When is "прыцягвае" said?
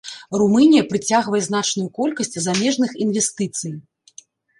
0.93-1.41